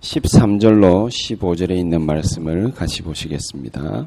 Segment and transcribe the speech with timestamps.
[0.00, 4.06] 13절로 15절에 있는 말씀을 같이 보시겠습니다.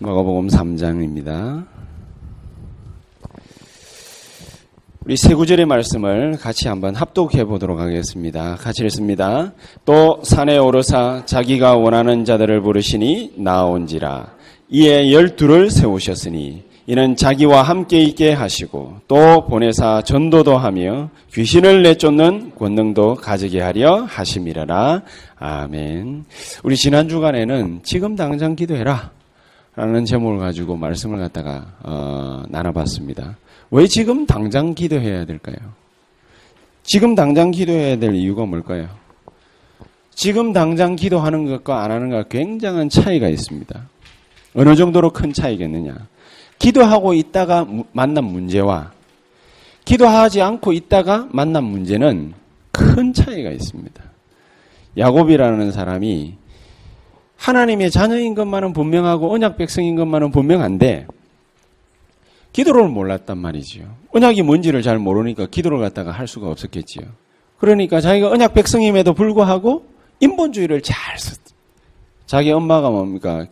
[0.00, 1.66] 마가복음 3장입니다.
[5.04, 8.54] 우리 세 구절의 말씀을 같이 한번 합독해 보도록 하겠습니다.
[8.56, 9.52] 같이 읽습니다.
[9.84, 14.34] 또 산에 오르사 자기가 원하는 자들을 부르시니 나온지라
[14.70, 23.16] 이에 열두를 세우셨으니 이는 자기와 함께 있게 하시고 또 보내사 전도도 하며 귀신을 내쫓는 권능도
[23.16, 25.02] 가지게 하려 하심이라라.
[25.36, 26.24] 아멘.
[26.62, 29.12] 우리 지난 주간에는 지금 당장 기도해라.
[29.76, 33.36] 라는 제목을 가지고 말씀을 갖다가 어, 나눠봤습니다.
[33.70, 35.56] 왜 지금 당장 기도해야 될까요?
[36.84, 38.88] 지금 당장 기도해야 될 이유가 뭘까요?
[40.14, 43.88] 지금 당장 기도하는 것과 안 하는 것 굉장한 차이가 있습니다.
[44.54, 45.96] 어느 정도로 큰 차이겠느냐?
[46.64, 48.92] 기도하고 있다가 만난 문제와
[49.84, 52.32] 기도하지 않고 있다가 만난 문제는
[52.72, 54.02] 큰 차이가 있습니다.
[54.96, 56.36] 야곱이라는 사람이
[57.36, 61.06] 하나님의 자녀인 것만은 분명하고 언약 백성인 것만은 분명한데
[62.54, 63.84] 기도를 몰랐단 말이지요.
[64.12, 67.04] 언약이 뭔지를 잘 모르니까 기도를 갖다가 할 수가 없었겠지요.
[67.58, 69.84] 그러니까 자기가 언약 백성임에도 불구하고
[70.20, 71.38] 인본주의를 잘 썼.
[72.24, 73.46] 자기 엄마가 뭡니까?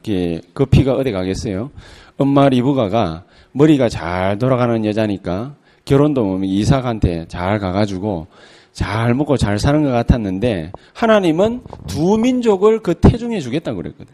[0.54, 1.70] 그 피가 어디 가겠어요?
[2.18, 8.26] 엄마 리브가가 머리가 잘 돌아가는 여자니까 결혼도 뭐 이삭한테 잘 가가지고
[8.72, 14.12] 잘 먹고 잘 사는 것 같았는데 하나님은 두 민족을 그 태중해 주겠다고 그랬거든.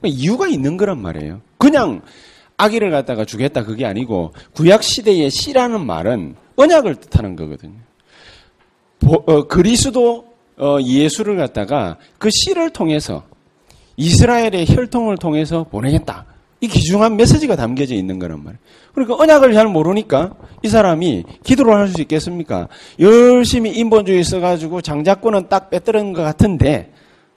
[0.00, 1.40] 그러니까 이유가 있는 거란 말이에요.
[1.58, 2.02] 그냥
[2.56, 7.78] 아기를 갖다가 주겠다 그게 아니고 구약 시대의 씨라는 말은 언약을 뜻하는 거거든요.
[9.06, 10.26] 어, 그리스도
[10.56, 13.22] 어, 예수를 갖다가 그 씨를 통해서
[13.96, 16.26] 이스라엘의 혈통을 통해서 보내겠다.
[16.60, 18.58] 이 귀중한 메시지가 담겨져 있는 거란 말이에요.
[18.94, 22.68] 그러니까 언약을 잘 모르니까 이 사람이 기도를 할 수 있겠습니까?
[22.98, 26.92] 열심히 인본주의 써가지고 장자권은 딱 빼뜨린 것 같은데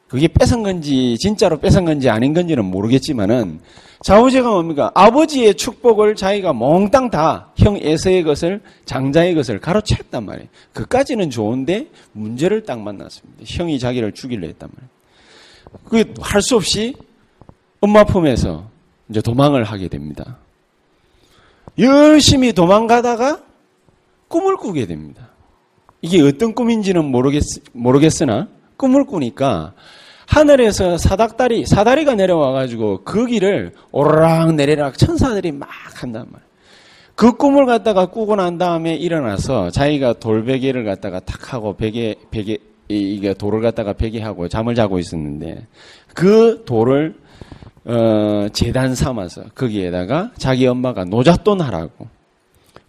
[0.07, 3.59] 그게 뺏은 건지 진짜로 뺏은 건지 아닌 건지는 모르겠지만은
[4.03, 4.91] 좌우제가 뭡니까?
[4.95, 10.49] 아버지의 축복을 자기가 몽땅 다 형 에서의 것을 장자의 것을 가로챘단 말이에요.
[10.73, 13.43] 그까지는 좋은데 문제를 딱 만났습니다.
[13.45, 14.89] 형이 자기를 죽이려 했단 말이에요.
[15.85, 16.95] 그게 할수 없이
[17.79, 18.70] 엄마 품에서
[19.11, 20.37] 이제 도망을 하게 됩니다.
[21.77, 23.41] 열심히 도망가다가
[24.29, 25.27] 꿈을 꾸게 됩니다.
[26.01, 29.73] 이게 어떤 꿈인지는 모르겠, 모르겠으나 꿈을 꾸니까
[30.25, 36.51] 하늘에서 사닥다리, 사다리가 내려와가지고 그 길을 오르락 내리락 천사들이 막 한단 말이에요.
[37.15, 42.57] 그 꿈을 갖다가 꾸고 난 다음에 일어나서 자기가 돌베개를 갖다가 탁 하고 베개, 베개,
[42.87, 45.67] 이게 돌을 갖다가 베개하고 잠을 자고 있었는데
[46.13, 47.15] 그 돌을
[47.85, 52.07] 어, 재단 삼아서 거기에다가 자기 엄마가 노잣돈 하라고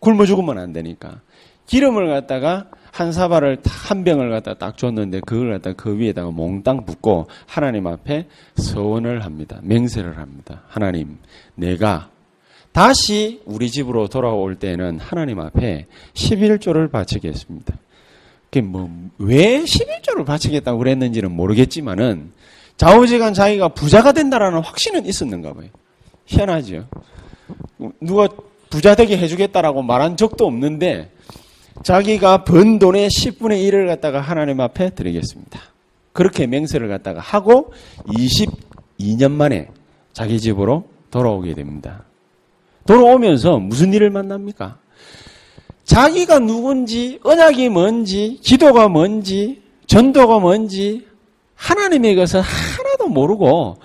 [0.01, 1.21] 굶어 죽으면 안 되니까
[1.67, 7.27] 기름을 갖다가 한 사발을 한 병을 갖다 딱 줬는데 그걸 갖다 그 위에다가 몽땅 붓고
[7.47, 8.27] 하나님 앞에
[8.57, 9.61] 서원을 합니다.
[9.63, 10.63] 맹세를 합니다.
[10.69, 11.17] 하나님,
[11.55, 12.11] 내가
[12.73, 17.75] 다시 우리 집으로 돌아올 때는 하나님 앞에 11조를 바치겠습니다.
[18.45, 22.33] 그게 뭐, 왜 11조를 바치겠다고 그랬는지는 모르겠지만은
[22.83, 25.69] 좌우지간 자기가 부자가 된다라는 확신은 있었는가 봐요.
[26.27, 26.89] 희한하죠.
[28.01, 28.29] 누가
[28.71, 31.13] 부자 되게 해주겠다라고 말한 적도 없는데
[31.85, 35.61] 자기가 번 돈의 10분의 1을 갖다가 하나님 앞에 드리겠습니다.
[36.13, 37.73] 그렇게 맹세를 갖다가 하고
[38.09, 39.69] 22년 만에
[40.13, 42.03] 자기 집으로 돌아오게 됩니다.
[42.85, 44.79] 돌아오면서 무슨 일을 만납니까?
[45.85, 51.07] 자기가 누군지, 언약이 뭔지, 기도가 뭔지, 전도가 뭔지,
[51.63, 52.41] 하나님의 것은
[53.03, 53.79] 하나도 모르고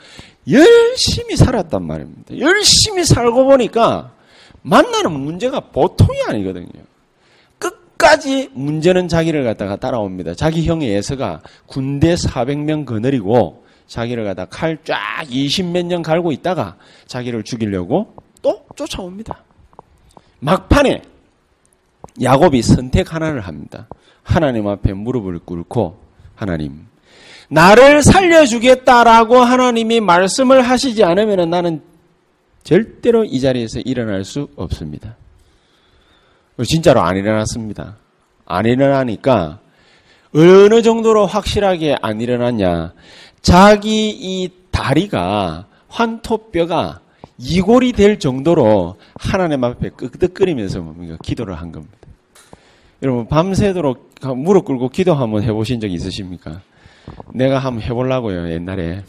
[0.49, 2.37] 열심히 살았단 말입니다.
[2.37, 4.11] 열심히 살고 보니까
[4.61, 6.67] 만나는 문제가 보통이 아니거든요.
[7.57, 10.35] 끝까지 문제는 자기를 갖다가 따라옵니다.
[10.35, 14.97] 자기 형의 예서가 군대 400명 거느리고 자기를 갖다 칼 쫙
[15.29, 16.77] 20몇 년 갈고 있다가
[17.07, 19.43] 자기를 죽이려고 또 쫓아옵니다.
[20.39, 21.01] 막판에
[22.21, 23.87] 야곱이 선택 하나를 합니다.
[24.23, 25.99] 하나님 앞에 무릎을 꿇고
[26.35, 26.87] 하나님
[27.49, 31.81] 나를 살려주겠다라고 하나님이 말씀을 하시지 않으면 나는
[32.63, 35.15] 절대로 이 자리에서 일어날 수 없습니다.
[36.65, 37.97] 진짜로 안 일어났습니다.
[38.45, 39.59] 안 일어나니까
[40.35, 42.93] 어느 정도로 확실하게 안 일어났냐.
[43.41, 46.99] 자기 이 다리가 환토뼈가
[47.37, 51.17] 이골이 될 정도로 하나님 앞에 끄덕거리면서 뭡니까?
[51.23, 51.95] 기도를 한 겁니다.
[53.03, 56.61] 여러분, 밤새도록 무릎 꿇고 기도 한번 해보신 적 있으십니까?
[57.33, 59.03] 내가 한번 해보려고요, 옛날에.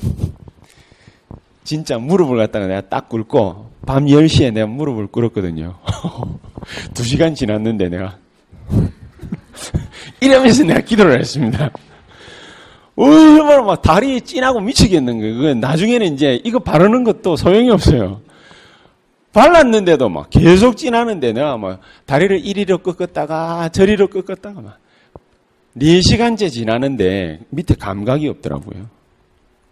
[1.64, 5.78] 진짜 무릎을 갖다가 내가 딱 꿇고, 밤 10시에 내가 무릎을 꿇었거든요.
[6.94, 8.16] 두 시간 지났는데 내가.
[10.20, 11.70] 이러면서 내가 기도를 했습니다.
[12.96, 15.36] 얼마나 막 다리 찐하고 미치겠는 거예요.
[15.36, 18.20] 그 나중에는 이제 이거 바르는 것도 소용이 없어요.
[19.32, 24.78] 발랐는데도 막 계속 찐하는데 내가 막 다리를 이리로 꺾었다가 저리로 꺾었다가 막
[25.78, 28.88] 4시간째 지나는데 밑에 감각이 없더라고요.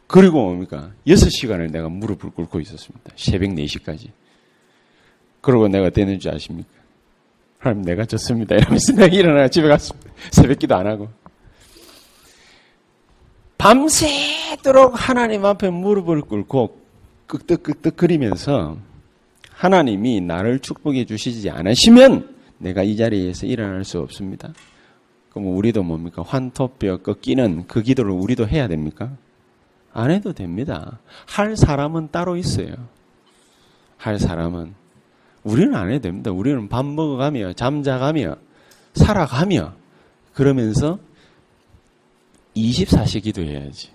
[0.07, 0.93] 그리고 뭡니까?
[1.07, 3.11] 6시간을 내가 무릎을 꿇고 있었습니다.
[3.17, 4.11] 새벽 4시까지.
[5.41, 6.69] 그러고 내가 되는 줄 아십니까?
[7.59, 8.55] 하나님 내가 졌습니다.
[8.55, 10.11] 이러면서 내가 일어나 집에 갔습니다.
[10.31, 11.09] 새벽 기도 안 하고.
[13.59, 16.81] 밤새도록 하나님 앞에 무릎을 꿇고
[17.27, 18.77] 끄덕끄덕 거리면서
[19.51, 24.53] 하나님이 나를 축복해 주시지 않으시면 내가 이 자리에서 일어날 수 없습니다.
[25.37, 26.23] 그럼 우리도 뭡니까?
[26.27, 29.11] 환토뼈 꺾이는 그 기도를 우리도 해야 됩니까?
[29.93, 30.99] 안 해도 됩니다.
[31.27, 32.75] 할 사람은 따로 있어요.
[33.99, 34.73] 할 사람은.
[35.45, 36.31] 우리는 안 해도 됩니다.
[36.31, 38.37] 우리는 밥 먹어가며, 잠자가며,
[38.95, 39.75] 살아가며,
[40.33, 40.99] 그러면서
[42.57, 43.91] 24시 기도해야지.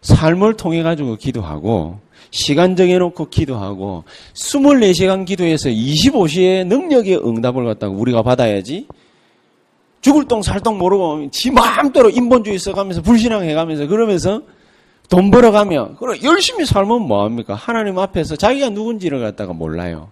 [0.00, 2.00] 삶을 통해 가지고 기도하고
[2.32, 4.02] 시간 정해 놓고 기도하고
[4.34, 8.88] 24시간 기도해서 25시에 능력의 응답을 갖다가 우리가 받아야지
[10.02, 14.42] 죽을 똥 살 똥 모르고 지 마음대로 인본주의 써가면서 불신앙 해가면서 그러면서
[15.08, 17.54] 돈 벌어가며 그래 열심히 살면 뭐합니까?
[17.54, 20.08] 하나님 앞에서 자기가 누군지를 갖다가 몰라요.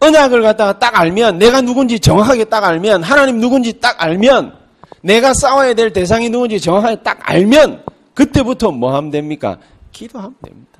[0.00, 4.54] 언약을 갖다가 딱 알면 내가 누군지 정확하게 딱 알면 하나님 누군지 딱 알면
[5.02, 7.84] 내가 싸워야 될 대상이 누군지 정확하게 딱 알면
[8.14, 9.58] 그때부터 뭐 하면 됩니까?
[9.92, 10.78] 기도하면 됩니다.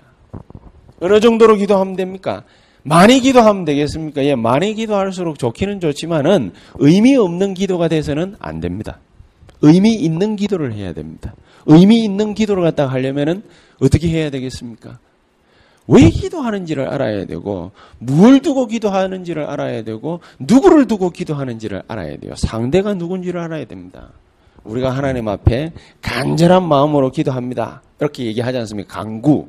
[1.00, 2.44] 어느 정도로 기도하면 됩니까?
[2.83, 4.25] 많이 기도하면 되겠습니까?
[4.25, 8.99] 예, 많이 기도할수록 좋기는 좋지만은 의미 없는 기도가 돼서는 안 됩니다.
[9.61, 11.35] 의미 있는 기도를 해야 됩니다.
[11.67, 13.43] 의미 있는 기도를 갖다가 하려면은
[13.81, 14.99] 어떻게 해야 되겠습니까?
[15.89, 22.35] 왜 기도하는지를 알아야 되고, 뭘 두고 기도하는지를 알아야 되고, 누구를 두고 기도하는지를 알아야 돼요.
[22.37, 24.11] 상대가 누군지를 알아야 됩니다.
[24.65, 25.73] 우리가 하나님 앞에
[26.03, 27.83] 간절한 마음으로 기도합니다.
[28.01, 29.01] 이렇게 얘기하지 않습니까?
[29.01, 29.49] 강구.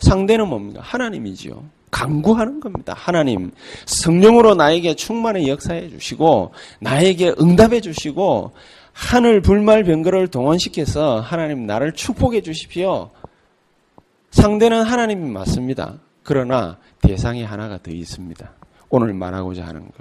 [0.00, 0.80] 상대는 뭡니까?
[0.82, 1.62] 하나님이지요.
[1.92, 2.94] 강구하는 겁니다.
[2.96, 3.52] 하나님,
[3.86, 8.50] 성령으로 나에게 충만히 역사해 주시고, 나에게 응답해 주시고,
[8.92, 13.10] 하늘 불말 병거를 동원시켜서 하나님 나를 축복해 주십시오.
[14.32, 15.94] 상대는 하나님이 맞습니다.
[16.22, 18.50] 그러나 대상이 하나가 더 있습니다.
[18.88, 19.92] 오늘 말하고자 하는 것.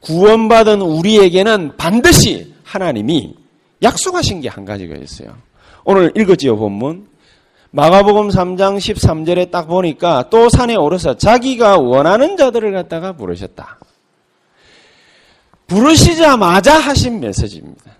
[0.00, 3.34] 구원받은 우리에게는 반드시 하나님이
[3.82, 5.36] 약속하신 게 한 가지가 있어요.
[5.84, 7.06] 오늘 읽었지요, 본문.
[7.76, 13.78] 마가복음 3장 13절에 딱 보니까 또 산에 오르서 자기가 원하는 자들을 갖다가 부르셨다.
[15.66, 17.92] 부르시자마자 하신 메시지입니다.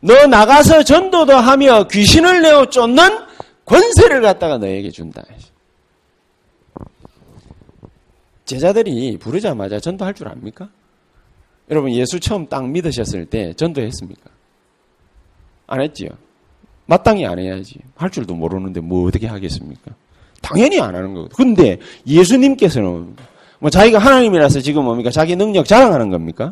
[0.00, 3.10] 너 나가서 전도도 하며 귀신을 내어 쫓는
[3.66, 5.22] 권세를 갖다가 너에게 준다.
[8.46, 10.70] 제자들이 부르자마자 전도할 줄 압니까?
[11.70, 14.30] 여러분 예수 처음 딱 믿으셨을 때 전도했습니까?
[15.66, 16.08] 안 했지요.
[16.90, 17.76] 마땅히 안 해야지.
[17.94, 19.92] 할 줄도 모르는데 뭐 어떻게 하겠습니까?
[20.42, 21.36] 당연히 안 하는 거거든요.
[21.36, 23.14] 근데 예수님께서는
[23.60, 25.08] 뭐 자기가 하나님이라서 지금 뭡니까?
[25.12, 26.50] 자기 능력 자랑하는 겁니까?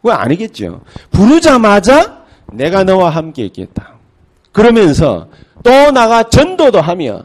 [0.00, 0.82] 그거 아니겠죠.
[1.10, 3.94] 부르자마자 내가 너와 함께 있겠다.
[4.52, 5.26] 그러면서
[5.64, 7.24] 또 나가 전도도 하며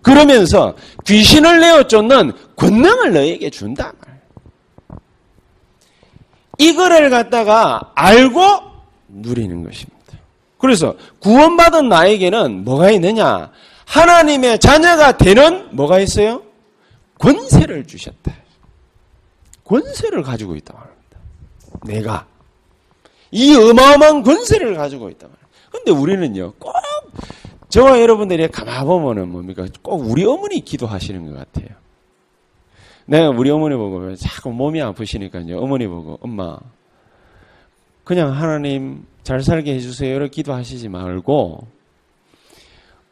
[0.00, 0.74] 그러면서
[1.04, 3.92] 귀신을 내어 쫓는 권능을 너에게 준다.
[6.56, 8.40] 이거를 갖다가 알고
[9.08, 9.99] 누리는 것입니다.
[10.60, 13.50] 그래서 구원받은 나에게는 뭐가 있느냐?
[13.86, 16.42] 하나님의 자녀가 되는 뭐가 있어요?
[17.18, 18.32] 권세를 주셨다.
[19.64, 21.00] 권세를 가지고 있다 말입니다.
[21.86, 22.26] 내가
[23.30, 25.48] 이 어마어마한 권세를 가지고 있다 말입니다.
[25.70, 26.74] 근데 우리는요, 꼭
[27.68, 29.64] 저와 여러분들이 가만 보면은 뭡니까?
[29.82, 31.68] 꼭 우리 어머니 기도하시는 것 같아요.
[33.06, 35.58] 내가 우리 어머니 보고 자꾸 몸이 아프시니까요.
[35.58, 36.58] 어머니 보고 엄마
[38.04, 40.14] 그냥 하나님 잘 살게 해주세요.
[40.14, 41.66] 이렇게 기도하시지 말고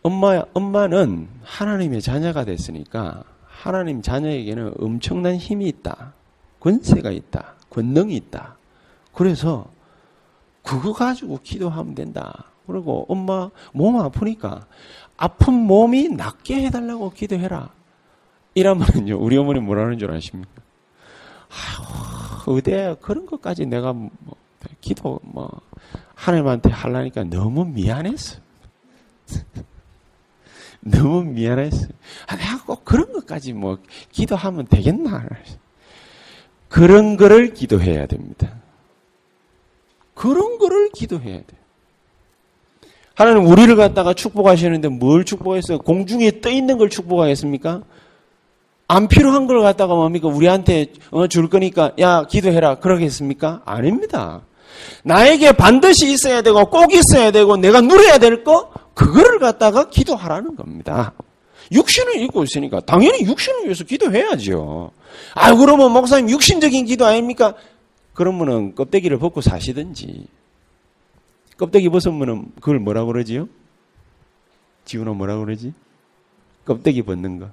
[0.02, 6.14] 엄마 엄마는 하나님의 자녀가 됐으니까 하나님 자녀에게는 엄청난 힘이 있다.
[6.60, 7.54] 권세가 있다.
[7.70, 8.56] 권능이 있다.
[9.12, 9.66] 그래서
[10.62, 12.44] 그거 가지고 기도하면 된다.
[12.66, 14.66] 그리고 엄마 몸 아프니까
[15.16, 17.70] 아픈 몸이 낫게 해달라고 기도해라.
[18.54, 20.62] 이러면요 우리 어머니 뭐라는 줄 아십니까?
[21.48, 24.10] 아유, 의대 그런 것까지 내가 뭐,
[24.80, 25.50] 기도 뭐
[26.14, 28.38] 하나님한테 하려니까 너무 미안했어.
[30.80, 31.88] 너무 미안했어.
[32.26, 33.78] 아, 내가 꼭 그런 것까지 뭐
[34.10, 35.26] 기도하면 되겠나?
[36.68, 38.54] 그런 거를 기도해야 됩니다.
[40.14, 41.56] 그런 거를 기도해야 돼.
[43.14, 45.78] 하나님 우리를 갖다가 축복하시는데 뭘 축복했어요?
[45.78, 47.82] 공중에 떠 있는 걸 축복하겠습니까?
[48.86, 50.28] 안 필요한 걸 갖다가 뭡니까?
[50.28, 53.62] 우리한테 어, 줄 거니까 야 기도해라 그러겠습니까?
[53.64, 54.42] 아닙니다.
[55.04, 61.12] 나에게 반드시 있어야 되고 꼭 있어야 되고 내가 누려야 될 거 그거를 갖다가 기도하라는 겁니다.
[61.70, 64.90] 육신을 입고 있으니까 당연히 육신을 위해서 기도해야죠.
[65.34, 67.54] 아 그러면 목사님 육신적인 기도 아닙니까?
[68.14, 70.26] 그러면은 껍데기를 벗고 사시든지
[71.56, 73.48] 껍데기 벗으면은 그걸 뭐라 그러지요?
[74.84, 75.72] 지훈아 뭐라 그러지?
[76.64, 77.48] 껍데기 벗는 거.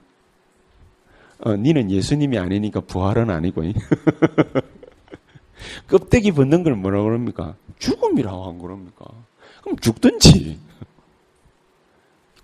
[1.42, 3.64] 어, 니는 예수님이 아니니까 부활은 아니고.
[5.88, 7.56] 껍데기 벗는 걸 뭐라 그럽니까?
[7.80, 9.06] 죽음이라고 한 거랍니까?
[9.62, 10.60] 그럼 죽든지.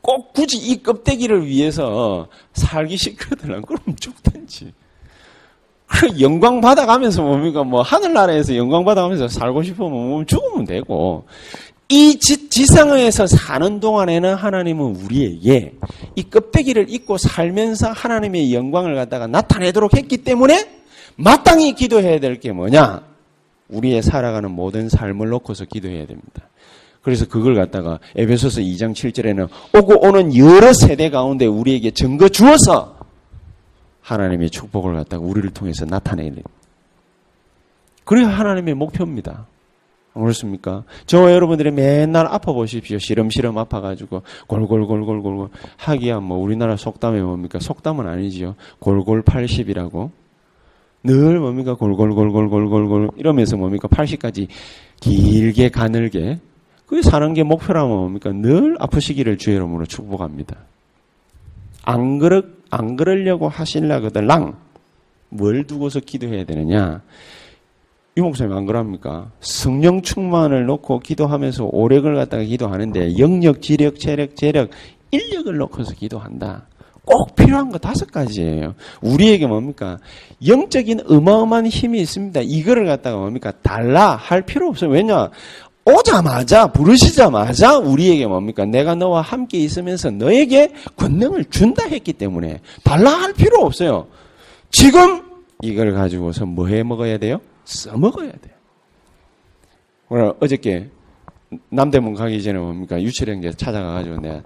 [0.02, 3.62] 꼭 굳이 이 껍데기를 위해서 살기 싫거든.
[3.62, 4.74] 그럼 죽든지.
[6.20, 7.64] 영광 받아가면서 뭡니까?
[7.64, 11.26] 뭐, 하늘나라에서 영광 받아가면서 살고 싶으면 뭐 죽으면 되고,
[11.90, 15.74] 이 지, 지상에서 사는 동안에는 하나님은 우리에게
[16.16, 20.81] 이 껍데기를 입고 살면서 하나님의 영광을 갖다가 나타내도록 했기 때문에
[21.16, 23.04] 마땅히 기도해야 될 게 뭐냐?
[23.70, 26.50] 우리의 살아가는 모든 삶을 놓고서 기도해야 됩니다.
[27.02, 32.98] 그래서 그걸 갖다가 에베소서 2장 7절에는 오고 오는 여러 세대 가운데 우리에게 증거 주어서
[34.02, 36.44] 하나님의 축복을 갖다가 우리를 통해서 나타내야 돼요.
[38.04, 39.48] 그래야 하나님의 목표입니다.
[40.14, 40.84] 그렇습니까?
[41.06, 42.98] 저와 여러분들이 맨날 아파 보십시오.
[43.00, 47.60] 시름시름 아파가지고 골골골골골 하기야 뭐 우리나라 속담이 뭡니까?
[47.60, 48.56] 속담은 아니지요.
[48.80, 50.12] 골골 80이라고.
[51.04, 51.74] 늘 뭡니까?
[51.74, 53.88] 골골골골골골골 이러면서 뭡니까?
[53.88, 54.48] 80까지
[55.00, 56.40] 길게 가늘게
[56.86, 58.32] 그게 사는 게 목표라면 뭡니까?
[58.32, 60.58] 늘 아프시기를 주의 이름으로 축복합니다.
[61.84, 64.58] 안 그러 안 그러려고 하실라거들랑
[65.30, 67.02] 뭘 두고서 기도해야 되느냐?
[68.16, 69.32] 이 목사님 안 그럽니까?
[69.40, 74.70] 성령 충만을 놓고 기도하면서 오력을 갖다가 기도하는데 영력, 지력, 체력, 재력,
[75.12, 76.68] 인력을 놓고서 기도한다.
[77.06, 78.76] 꼭 필요한 거 다섯 가지예요.
[79.02, 79.98] 우리에게 뭡니까?
[80.46, 82.42] 영적인 어마어마한 힘이 있습니다.
[82.44, 83.52] 이거를 갖다가 뭡니까?
[83.64, 84.92] 달라 할 필요 없어요.
[84.92, 85.30] 왜냐?
[85.84, 88.66] 오자마자 부르시자마자 우리에게 뭡니까?
[88.66, 94.08] 내가 너와 함께 있으면서 너에게 권능을 준다 했기 때문에 달라 할 필요 없어요.
[94.70, 95.24] 지금
[95.64, 97.40] 이걸 가지고서 뭐 해 먹어야 돼요?
[97.66, 98.54] 써먹어야 돼요.
[100.10, 100.90] 오늘 어저께
[101.70, 103.02] 남대문 가기 전에 뭡니까?
[103.02, 104.42] 유치령제 찾아가가지고 내가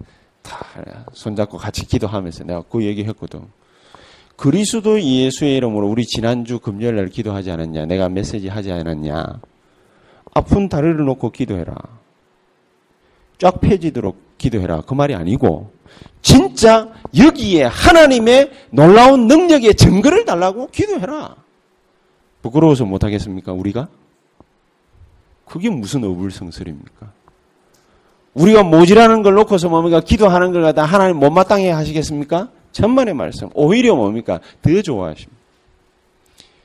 [0.46, 0.66] 다
[1.14, 3.42] 손잡고 같이 기도하면서 내가 그 얘기했거든.
[4.36, 7.86] 그리스도 예수의 이름으로 우리 지난주 금요일 날 기도하지 않았냐?
[7.86, 9.42] 내가 메시지 하지 않았냐?
[10.34, 11.76] 아픈 다리를 놓고 기도해라.
[13.38, 14.82] 쫙 펴지도록 기도해라.
[14.82, 15.72] 그 말이 아니고
[16.22, 21.36] 진짜 여기에 하나님의 놀라운 능력의 증거를 달라고 기도해라.
[22.42, 23.88] 부끄러워서 못하겠습니까, 우리가?
[25.46, 27.12] 그게 무슨 어불성설입니까?
[28.36, 30.02] 우리가 모질하는 걸 놓고서 뭡니까?
[30.02, 32.50] 기도하는 걸 갖다 하나님 못마땅해 하시겠습니까?
[32.74, 33.50] 천만의 말씀.
[33.54, 34.40] 오히려 뭡니까?
[34.62, 35.34] 더 좋아하십니다.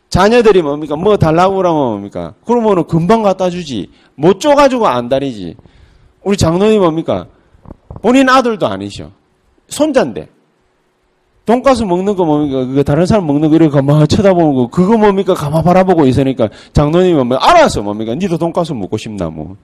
[0.09, 0.97] 자녀들이 뭡니까?
[0.97, 2.35] 뭐 달라고 그러면 뭡니까?
[2.45, 3.89] 그러면은 금방 갖다 주지.
[4.17, 5.55] 못 줘가지고 안 다니지.
[6.25, 7.27] 우리 장로님 뭡니까?
[8.03, 9.11] 본인 아들도 아니셔.
[9.69, 10.29] 손자인데.
[11.47, 12.65] 돈가스 먹는 거 뭡니까?
[12.67, 15.35] 그거 다른 사람 먹는 거 이렇게 가만 쳐다보는 거, 그거 뭡니까?
[15.35, 17.39] 가만 바라보고 있으니까 장로님이 뭡니까?
[17.49, 18.15] 알아서 뭡니까?
[18.15, 19.57] 니도 돈가스 먹고 싶나 뭐.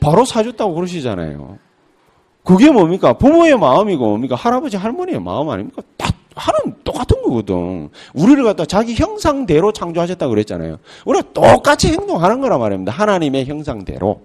[0.00, 1.58] 바로 사줬다고 그러시잖아요.
[2.44, 3.12] 그게 뭡니까?
[3.12, 4.34] 부모의 마음이고 뭡니까?
[4.34, 5.82] 할아버지 할머니의 마음 아닙니까?
[5.96, 7.90] 다 하나는 똑같은 거거든.
[8.14, 10.78] 우리를 갖다 자기 형상대로 창조하셨다고 그랬잖아요.
[11.04, 12.92] 우리가 똑같이 행동하는 거란 말입니다.
[12.92, 14.20] 하나님의 형상대로.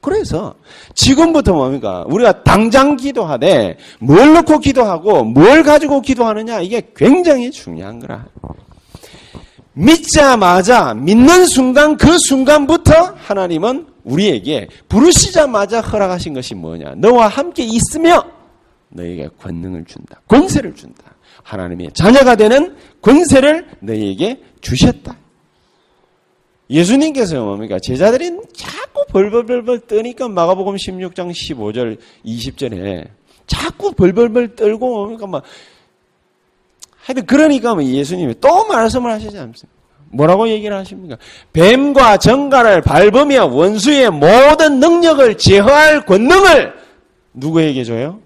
[0.00, 0.54] 그래서
[0.94, 2.04] 지금부터 뭡니까?
[2.08, 8.26] 우리가 당장 기도하되 뭘 놓고 기도하고 뭘 가지고 기도하느냐 이게 굉장히 중요한 거라.
[9.74, 16.94] 믿자마자 믿는 순간 그 순간부터 하나님은 우리에게 부르시자마자 허락하신 것이 뭐냐?
[16.96, 18.24] 너와 함께 있으며
[18.90, 20.20] 너에게 권능을 준다.
[20.28, 21.14] 권세를 준다.
[21.42, 25.16] 하나님의 자녀가 되는 권세를 너에게 주셨다.
[26.70, 27.78] 예수님께서 뭡니까?
[27.82, 33.08] 제자들이 자꾸 벌벌벌벌 떠니까 마가복음 16장 15절 20절에
[33.46, 35.26] 자꾸 벌벌벌 떨고 뭡니까?
[35.26, 35.42] 막
[37.04, 39.68] 하여튼 그러니까 뭐 예수님이 또 말씀을 하시지 않습니까?
[40.10, 41.18] 뭐라고 얘기를 하십니까?
[41.52, 46.72] 뱀과 정갈을 밟으며 원수의 모든 능력을 제어할 권능을
[47.34, 48.20] 누구에게 줘요?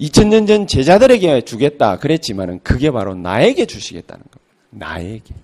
[0.00, 4.54] 2000년 전 제자들에게 주겠다 그랬지만은 그게 바로 나에게 주시겠다는 겁니다.
[4.70, 5.34] 나에게.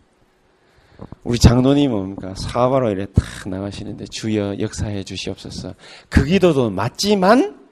[1.24, 2.34] 우리 장로님 뭡니까?
[2.36, 5.74] 사바로 이래 탁 나가시는데 주여 역사해 주시옵소서.
[6.08, 7.65] 그 기도도 맞지만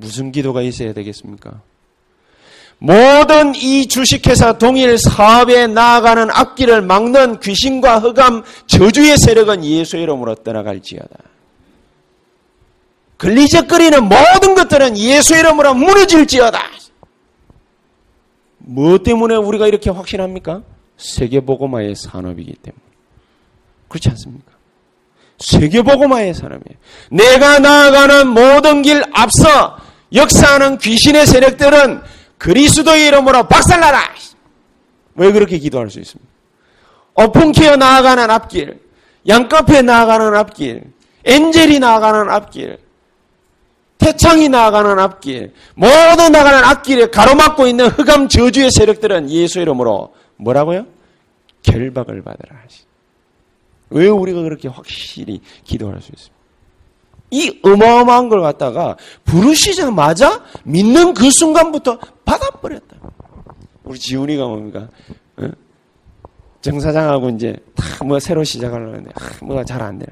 [0.00, 1.60] 무슨 기도가 있어야 되겠습니까?
[2.78, 11.16] 모든 이 주식회사 동일 사업에 나아가는 앞길을 막는 귀신과 흑암 저주의 세력은 예수 이름으로 떠나갈지어다.
[13.18, 16.58] 걸리적거리는 모든 것들은 예수 이름으로 무너질지어다.
[18.56, 20.62] 뭐 때문에 우리가 이렇게 확신합니까?
[20.96, 22.82] 세계보고마의 산업이기 때문에.
[23.88, 24.52] 그렇지 않습니까?
[25.38, 26.78] 세계보고마의 산업이에요.
[27.10, 32.02] 내가 나아가는 모든 길 앞서 역사하는 귀신의 세력들은
[32.38, 34.00] 그리스도의 이름으로 박살나라!
[35.14, 36.30] 왜 그렇게 기도할 수 있습니까?
[37.14, 38.80] 오픈키어 나아가는 앞길,
[39.28, 40.84] 양카페 나아가는 앞길,
[41.24, 42.78] 엔젤이 나아가는 앞길,
[43.98, 50.86] 태창이 나아가는 앞길, 모든 나가는 앞길에 가로막고 있는 흑암 저주의 세력들은 예수 이름으로 뭐라고요?
[51.62, 52.84] 결박을 받으라 하시.
[53.90, 56.39] 왜 우리가 그렇게 확실히 기도할 수 있습니까?
[57.30, 62.96] 이 어마어마한 걸 갖다가 부르시자마자 믿는 그 순간부터 받아버렸다.
[63.84, 64.88] 우리 지훈이가 뭡니까?
[65.36, 65.48] 어?
[66.60, 70.10] 정 사장하고 이제 다 뭐 새로 시작하려는데 아, 뭐가 잘 안 되나.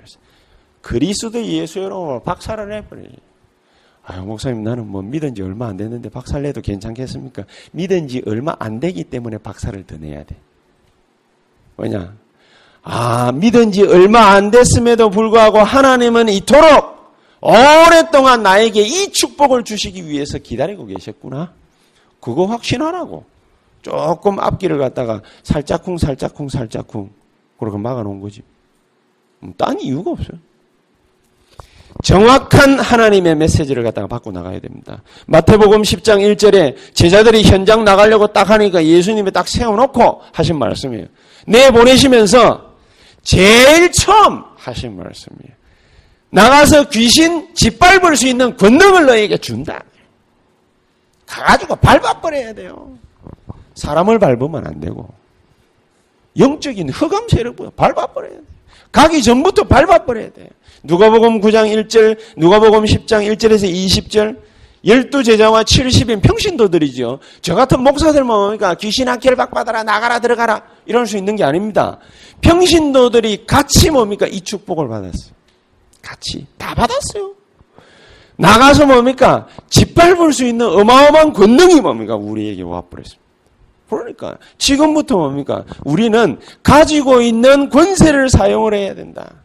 [0.83, 3.03] 그리스도 예수 여러분 박살을 내버려.
[4.05, 7.45] 아유 목사님 나는 뭐 믿은 지 얼마 안 됐는데 박살 내도 괜찮겠습니까?
[7.73, 10.37] 믿은 지 얼마 안 되기 때문에 박살을 더 내야 돼.
[11.77, 12.15] 왜냐?
[12.83, 16.98] 아 믿은 지 얼마 안 됐음에도 불구하고 하나님은 이토록
[17.41, 21.53] 오랫동안 나에게 이 축복을 주시기 위해서 기다리고 계셨구나.
[22.21, 23.25] 그거 확신하라고.
[23.83, 27.11] 조금 앞길을 갔다가 살짝쿵 살짝쿵 살짝쿵
[27.59, 28.43] 그렇게 막아놓은 거지.
[29.43, 30.39] 음, 딴 이유가 없어요.
[32.03, 35.03] 정확한 하나님의 메시지를 갖다가 받고 나가야 됩니다.
[35.27, 41.07] 마태복음 10장 1절에 제자들이 현장 나가려고 딱 하니까 예수님이 딱 세워놓고 하신 말씀이에요.
[41.47, 42.75] 내 보내시면서
[43.23, 45.58] 제일 처음 하신 말씀이에요.
[46.31, 49.83] 나가서 귀신 짓밟을 수 있는 권능을 너에게 준다.
[51.27, 52.97] 가가지고 밟아버려야 돼요.
[53.75, 55.09] 사람을 밟으면 안 되고
[56.39, 58.41] 영적인 흑암 세력보다 밟아버려야 돼.
[58.93, 60.49] 가기 전부터 밟아버려야 돼.
[60.83, 64.39] 누가복음 9장 1절, 누가복음 10장 1절에서 20절,
[64.87, 67.19] 열두 제자와 70인 평신도들이죠.
[67.43, 68.75] 저 같은 목사들 뭡니까?
[68.75, 70.63] 귀신 학기를 박받아라, 나가라, 들어가라.
[70.87, 71.99] 이럴 수 있는 게 아닙니다.
[72.41, 74.27] 평신도들이 같이 뭡니까?
[74.27, 75.38] 이 축복을 받았어요.
[76.03, 76.47] 같이.
[76.57, 77.35] 다 받았어요.
[78.37, 79.49] 나가서 뭡니까?
[79.69, 82.15] 짓밟을 수 있는 어마어마한 권능이 뭡니까?
[82.17, 83.29] 우리에게 와버렸습니다.
[83.91, 85.65] 그러니까 지금부터 뭡니까?
[85.85, 89.43] 우리는 가지고 있는 권세를 사용을 해야 된다.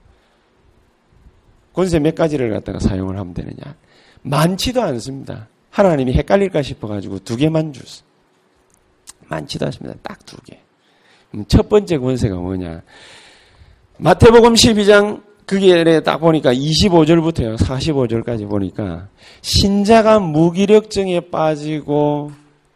[1.74, 3.76] 권세 몇 가지를 갖다가 사용을 하면 되느냐?
[4.22, 5.48] 많지도 않습니다.
[5.72, 8.06] 하나님이 헷갈릴까 싶어가지고 두 개만 주세요.
[9.28, 9.98] 많지도 않습니다.
[10.04, 10.60] 딱 두 개.
[11.48, 12.84] 첫 번째 권세가 뭐냐?
[13.98, 17.58] 마태복음 12장 그게 딱 보니까 25절부터요.
[17.58, 19.08] 45절까지 보니까
[19.42, 22.32] 신자가 무기력증에 빠지고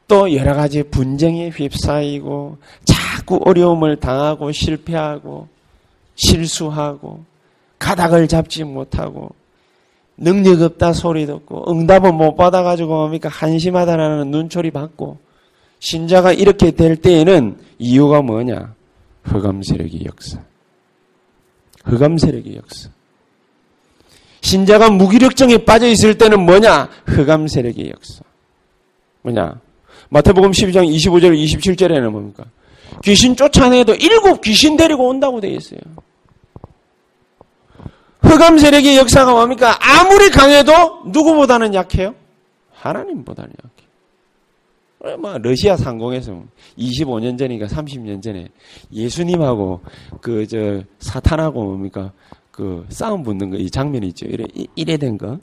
[0.08, 5.48] 또 여러 가지 분쟁에 휩싸이고 자꾸 어려움을 당하고 실패하고
[6.16, 7.24] 실수하고
[7.80, 9.32] 가닥을 잡지 못하고
[10.18, 13.30] 능력 없다 소리 듣고 응답은 못 받아가지고 뭡니까?
[13.30, 15.20] 한심하다라는 눈초리 받고
[15.80, 18.74] 신자가 이렇게 될 때에는 이유가 뭐냐?
[19.62, 20.40] 세력의 역사
[21.88, 22.90] 흑암 세력의 역사.
[24.42, 26.90] 신자가 무기력증에 빠져 있을 때는 뭐냐?
[27.06, 28.22] 흑암 세력의 역사.
[29.24, 29.60] 뭐냐?
[30.10, 32.46] 마태복음 12장 25절 27절에는 뭡니까?
[33.04, 35.80] 귀신 쫓아내도 일곱 귀신 데리고 온다고 되어 있어요.
[38.22, 39.78] 흑암 세력의 역사가 뭡니까?
[39.82, 42.16] 아무리 강해도 누구보다는 약해요?
[42.74, 43.77] 하나님보다는 약
[45.10, 45.16] 해.
[45.16, 46.44] 뭐 러시아 상공에서
[46.78, 48.48] 25년 전이니까 30년 전에
[48.92, 49.82] 예수님하고
[50.22, 52.12] 그 저 사탄하고 뭡니까?
[52.52, 54.26] 그 싸움 붙는 거 이 장면이 있죠.
[54.28, 55.38] 이래 이래 된 거.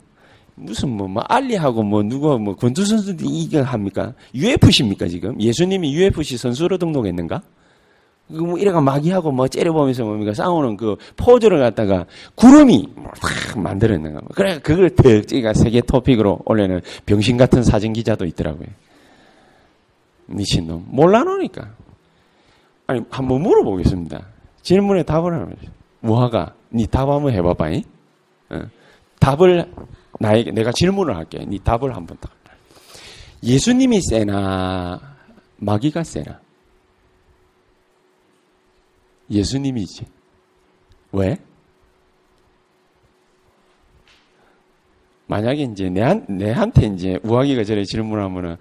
[0.57, 4.13] 무슨 뭐, 뭐 알리하고 뭐 누가 뭐 권투 선수들이 이거 합니까?
[4.33, 5.39] UFC입니까 지금?
[5.41, 7.41] 예수님이 UFC 선수로 등록했는가?
[8.27, 13.13] 뭐 이래가 마귀하고 뭐 째려보면서 뭡니까 싸우는 그 포즈를 갖다가 구름이 막
[13.61, 14.27] 만들어낸 겁니다.
[14.33, 18.67] 그래 그걸 특지가 세계 토픽으로 올려는 병신 같은 사진 기자도 있더라고요.
[20.27, 21.73] 미친놈 몰라놓으니까
[22.87, 24.25] 아니 한번 물어보겠습니다.
[24.61, 25.55] 질문에 답을 하면
[26.01, 27.83] 무화가 니 답 한번 해봐봐잉.
[28.49, 28.61] 어.
[29.19, 29.71] 답을
[30.19, 31.45] 나에게 내가 질문을 할게.
[31.45, 32.31] 니 답을 한번 딱.
[33.43, 34.99] 예수님이 세나
[35.57, 36.39] 마귀가 세나?
[39.29, 40.05] 예수님이지.
[41.11, 41.37] 왜?
[45.27, 48.57] 만약에 이제 내한, 내한테 이제 우아기가 저래 질문하면은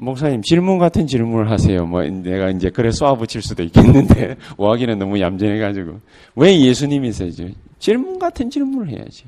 [0.00, 1.84] 목사님 질문 같은 질문을 하세요.
[1.84, 5.98] 뭐 내가 이제 그래 쏘아붙일 수도 있겠는데 우아기는 너무 얌전해가지고
[6.36, 7.48] 왜 예수님이 세죠?
[7.80, 9.24] 질문 같은 질문을 해야지.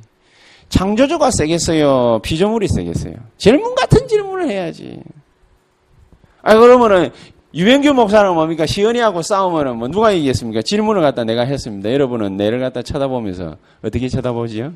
[0.68, 2.20] 창조주가 세겠어요?
[2.22, 3.14] 피조물이 세겠어요?
[3.36, 5.00] 질문 같은 질문을 해야지.
[6.42, 7.10] 아 그러면은
[7.52, 8.64] 유명규 목사는 뭡니까?
[8.64, 10.62] 시연이하고 싸우면은 뭐 누가 이기겠습니까?
[10.62, 11.92] 질문을 갖다 내가 했습니다.
[11.92, 14.72] 여러분은 내를 갖다 쳐다보면서 어떻게 쳐다보지요?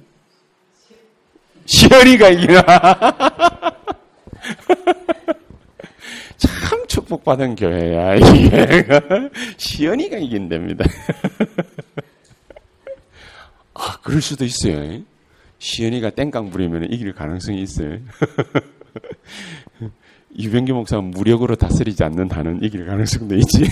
[1.67, 2.65] 시연이가 이기나?
[6.45, 8.87] 참 축복받은 교회야, 이게.
[9.57, 10.85] 시연이가 이긴답니다.
[13.75, 15.01] 아, 그럴 수도 있어요.
[15.59, 17.99] 시연이가 땡깡 부리면 이길 가능성이 있어요.
[20.39, 23.65] 유병규 목사는 무력으로 다스리지 않는다는 이길 가능성도 있지.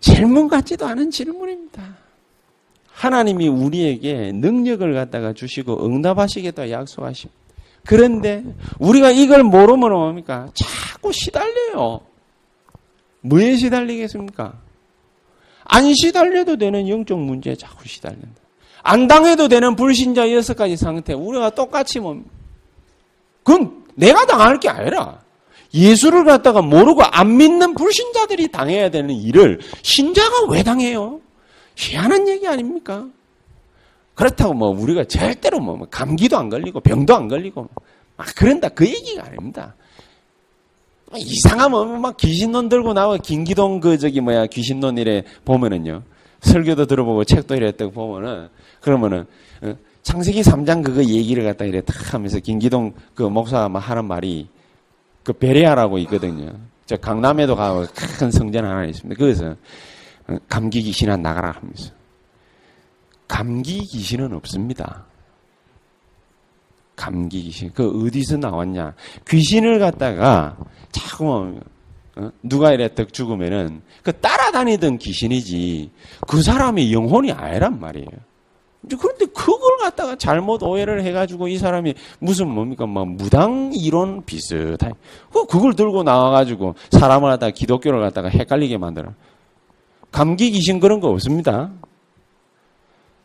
[0.00, 1.96] 질문 같지도 않은 질문입니다.
[2.92, 7.43] 하나님이 우리에게 능력을 갖다가 주시고 응답하시겠다 약속하십니다.
[7.86, 8.44] 그런데
[8.78, 10.48] 우리가 이걸 모르면 뭡니까?
[10.54, 12.00] 자꾸 시달려요.
[13.20, 14.54] 뭐에 시달리겠습니까?
[15.64, 18.42] 안 시달려도 되는 영적 문제에 자꾸 시달린다.
[18.82, 21.14] 안 당해도 되는 불신자 여섯 가지 상태.
[21.14, 22.30] 우리가 똑같이 뭡니까?
[23.42, 25.20] 그건 내가 당할 게 아니라
[25.72, 31.20] 예수를 갖다가 모르고 안 믿는 불신자들이 당해야 되는 일을 신자가 왜 당해요?
[31.76, 33.06] 희한한 얘기 아닙니까?
[34.14, 37.68] 그렇다고 뭐 우리가 절대로 뭐 감기도 안 걸리고 병도 안 걸리고
[38.16, 39.74] 막 그런다 그 얘기가 아닙니다.
[41.16, 46.02] 이상하면 막 귀신론 들고 나와 김기동 그 저기 뭐야 귀신론 이래 보면은요
[46.40, 48.48] 설교도 들어보고 책도 이랬다고 보면은
[48.80, 49.26] 그러면은
[49.62, 54.48] 어, 창세기 3장 그거 얘기를 갖다 이래 탁 하면서 김기동 그 목사가 막 하는 말이
[55.22, 56.52] 그 베레아라고 있거든요.
[56.86, 57.86] 저 강남에도 가고
[58.18, 59.18] 큰 성전 하나 있습니다.
[59.18, 59.56] 거기서
[60.28, 61.92] 어, 감기 귀신아 나가라 하면서
[63.28, 65.04] 감기 귀신은 없습니다.
[66.96, 67.70] 감기 귀신.
[67.74, 68.94] 그 어디서 나왔냐?
[69.28, 70.56] 귀신을 갖다가
[70.92, 71.58] 자꾸
[72.16, 72.30] 어?
[72.42, 75.90] 누가 이랬다 죽으면은 그 따라다니던 귀신이지
[76.28, 78.08] 그 사람의 영혼이 아니란 말이에요.
[79.00, 84.92] 그런데 그걸 갖다가 잘못 오해를 해가지고 이 사람이 무슨 뭡니까 뭐 무당 이론 비슷해.
[85.32, 89.12] 그 그걸 들고 나와가지고 사람을 갖다가 기독교를 갖다가 헷갈리게 만들어.
[90.12, 91.72] 감기 귀신 그런 거 없습니다.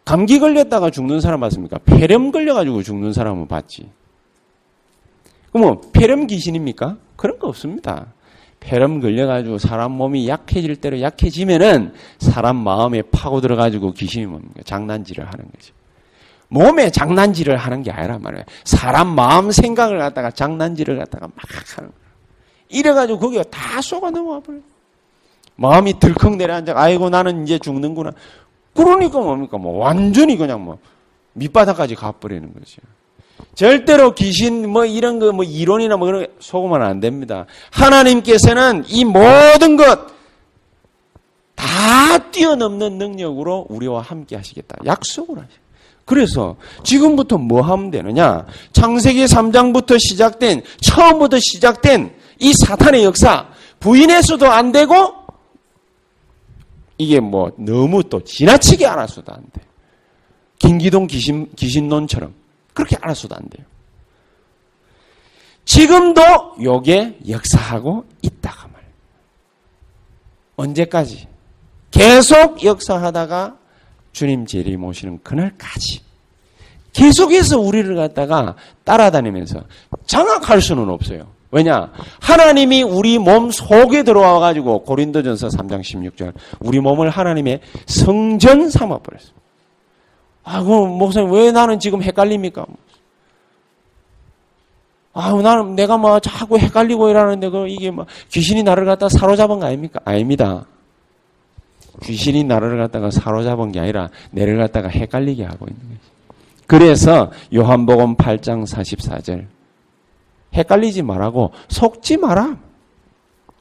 [0.09, 1.77] 감기 걸렸다가 죽는 사람 봤습니까?
[1.85, 3.91] 폐렴 걸려가지고 죽는 사람은 봤지.
[5.51, 6.97] 그럼 뭐 폐렴 귀신입니까?
[7.15, 8.07] 그런 거 없습니다.
[8.59, 14.61] 폐렴 걸려가지고 사람 몸이 약해질 대로 약해지면은 사람 마음에 파고 들어가지고 귀신이 뭡니까?
[14.65, 15.75] 장난질을 하는 거죠.
[16.47, 18.45] 몸에 장난질을 하는 게 아니란 말이에요.
[18.63, 21.35] 사람 마음 생각을 갖다가 장난질을 갖다가 막
[21.77, 22.09] 하는 거예요.
[22.69, 24.63] 이래가지고 거기가 다 쏘가 넘어와 버려요.
[25.55, 28.11] 마음이 들컥 내려앉아, 아이고, 나는 이제 죽는구나.
[28.83, 29.57] 그러니까 뭡니까?
[29.57, 30.77] 뭐 완전히 그냥 뭐
[31.33, 32.81] 밑바닥까지 가버리는 거죠.
[33.55, 37.45] 절대로 귀신 뭐 이런 거 뭐 이론이나 뭐 그런 거 속으면 안 됩니다.
[37.71, 40.19] 하나님께서는 이 모든 것
[41.55, 44.77] 다 뛰어넘는 능력으로 우리와 함께 하시겠다.
[44.85, 45.49] 약속을 하셔.
[46.05, 48.45] 그래서 지금부터 뭐 하면 되느냐?
[48.71, 53.45] 창세기 3장부터 시작된 처음부터 시작된 이 사탄의 역사
[53.81, 55.13] 부인해서도 안 되고
[56.99, 59.61] 이게 뭐 너무 또 지나치게 알아서도 안 돼.
[60.59, 62.35] 김기동 귀신, 귀신론처럼
[62.73, 63.65] 그렇게 알아서도 안 돼요.
[65.63, 66.21] 지금도
[66.61, 68.83] 요게 역사하고 있다가 말.
[70.57, 71.27] 언제까지?
[71.89, 73.57] 계속 역사하다가
[74.11, 76.01] 주님 재림 오시는 그날까지.
[76.91, 79.63] 계속해서 우리를 갖다가 따라다니면서
[80.05, 81.31] 장악할 수는 없어요.
[81.51, 81.91] 왜냐?
[82.21, 89.33] 하나님이 우리 몸 속에 들어와 가지고 고린도전서 3장 16절 우리 몸을 하나님의 성전 삼아 버렸어요.
[90.43, 92.65] 아, 그럼 목사님 왜 나는 지금 헷갈립니까?
[95.13, 99.65] 아, 나는 내가 뭐 자꾸 헷갈리고 이러는데 그 이게 뭐 귀신이 나를 갖다 사로잡은 거
[99.65, 99.99] 아닙니까?
[100.05, 100.65] 아닙니다.
[102.03, 105.99] 귀신이 나를 갖다가 사로잡은 게 아니라 내를 갖다가 헷갈리게 하고 있는 거지.
[106.67, 109.47] 그래서 요한복음 8장 44절
[110.53, 112.57] 헷갈리지 말라고 속지 마라.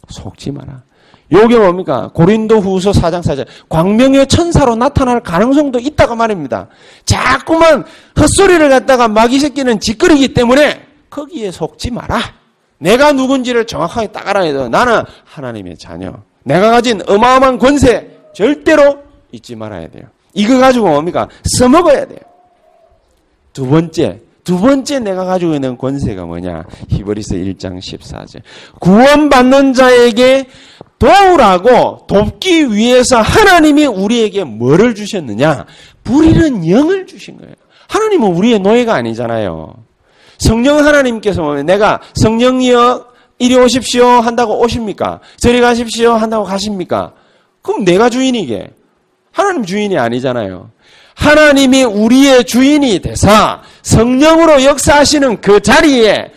[0.08, 0.82] 속지 마라.
[1.30, 2.10] 요게 뭡니까?
[2.14, 3.46] 고린도 후서 4장 4절.
[3.68, 6.68] 광명의 천사로 나타날 가능성도 있다고 말입니다.
[7.04, 7.84] 자꾸만
[8.18, 12.18] 헛소리를 갖다가 마귀 새끼는 짓거리기 때문에 거기에 속지 마라.
[12.78, 14.68] 내가 누군지를 정확하게 딱 알아야 돼.
[14.68, 16.14] 나는 하나님의 자녀.
[16.44, 20.04] 내가 가진 어마어마한 권세 절대로 잊지 말아야 돼요.
[20.32, 21.28] 이거 가지고 뭡니까?
[21.58, 22.20] 써먹어야 돼요.
[23.52, 26.64] 두 번째, 두 번째 내가 가지고 있는 권세가 뭐냐?
[26.88, 28.40] 히브리서 1장 14절.
[28.80, 30.46] 구원받는 자에게
[30.98, 35.66] 도우라고 돕기 위해서 하나님이 우리에게 뭐를 주셨느냐?
[36.02, 37.52] 부리는 영을 주신 거예요.
[37.88, 39.74] 하나님은 우리의 노예가 아니잖아요.
[40.38, 43.04] 성령 하나님께서 내가 성령이여
[43.38, 45.20] 이리 오십시오 한다고 오십니까?
[45.36, 47.12] 저리 가십시오 한다고 가십니까?
[47.60, 48.70] 그럼 내가 주인이게.
[49.30, 50.70] 하나님 주인이 아니잖아요.
[51.18, 56.30] 하나님이 우리의 주인이 되사 성령으로 역사하시는 그 자리에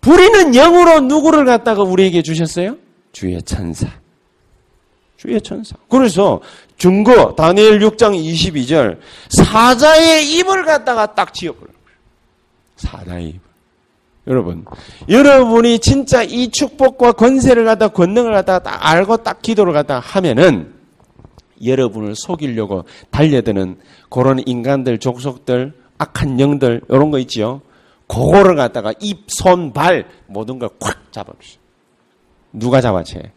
[0.00, 2.76] 부리는 영으로 누구를 갖다가 우리에게 주셨어요?
[3.12, 3.86] 주의 천사.
[5.18, 5.76] 주의 천사.
[5.88, 6.40] 그래서
[6.78, 8.98] 중거 다니엘 6장 22절
[9.28, 11.76] 사자의 입을 갖다가 딱 지어버려요.
[12.76, 13.40] 사자의 입.
[14.28, 14.64] 여러분,
[15.08, 20.75] 여러분이 진짜 이 축복과 권세를 갖다 권능을 갖다가 딱 알고 딱 기도를 갖다가 하면은
[21.64, 23.78] 여러분을 속이려고 달려드는
[24.10, 27.62] 그런 인간들, 족속들, 악한 영들 이런 거 있지요.
[28.06, 31.58] 그거를 갖다가 입, 손, 발 모든 걸 콱 잡아주시.
[32.52, 33.32] 누가 잡아채?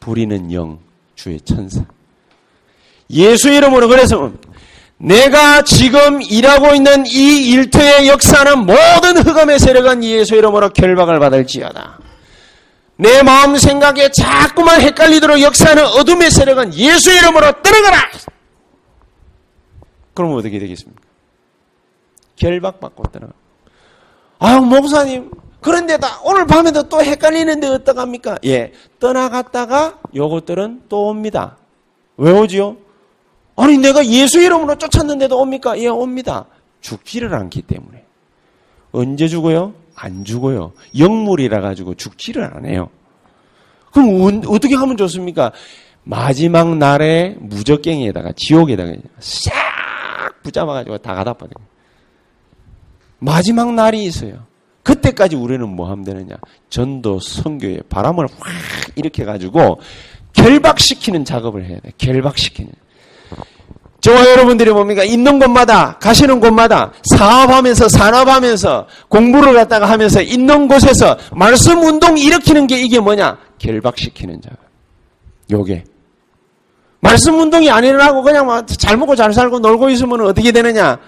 [0.00, 0.78] 부리는 영,
[1.14, 1.84] 주의 천사.
[3.10, 4.32] 예수 이름으로 그래서
[4.96, 11.98] 내가 지금 일하고 있는 이 일터의 역사는 모든 흑암의 세력은 예수 이름으로 결박을 받을지어다.
[13.02, 17.98] 내 마음 생각에 자꾸만 헷갈리도록 역사하는 어둠의 세력은 예수 이름으로 떠나가라!
[20.14, 21.02] 그러면 어떻게 되겠습니까?
[22.36, 23.32] 결박받고 떠나가.
[24.38, 25.30] 아, 목사님.
[25.60, 28.38] 그런데다 오늘 밤에도 또 헷갈리는데 어떡합니까?
[28.44, 28.72] 예.
[28.98, 31.56] 떠나갔다가 요것들은 또 옵니다.
[32.16, 32.76] 왜 오지요?
[33.56, 35.78] 아니, 내가 예수 이름으로 쫓았는데도 옵니까?
[35.78, 36.46] 예, 옵니다.
[36.80, 38.04] 죽지를 않기 때문에.
[38.92, 39.74] 언제 죽어요?
[39.94, 40.72] 안 죽어요.
[40.98, 42.88] 영물이라 가지고 죽지를 않아요.
[43.92, 45.52] 그럼 어떻게 하면 좋습니까?
[46.04, 49.52] 마지막 날에 무적갱이에다가 지옥에다가 싹
[50.42, 51.52] 붙잡아가지고 다 가다 버려요.
[53.18, 54.46] 마지막 날이 있어요.
[54.82, 56.34] 그때까지 우리는 뭐 하면 되느냐?
[56.68, 58.52] 전도, 선교에 바람을 확
[58.96, 59.80] 일으켜 가지고
[60.32, 61.92] 결박시키는 작업을 해야 돼.
[61.98, 62.72] 결박시키는.
[64.02, 65.04] 저와 여러분들이 뭡니까?
[65.04, 72.80] 있는 곳마다, 가시는 곳마다 사업하면서, 산업하면서, 공부를 갖다가 하면서 있는 곳에서 말씀 운동 일으키는 게
[72.80, 73.38] 이게 뭐냐?
[73.58, 74.58] 결박시키는 작업.
[75.52, 75.84] 요게.
[77.00, 80.98] 말씀 운동이 안 일어나고 그냥 막 잘 먹고 잘 살고 놀고 있으면 어떻게 되느냐?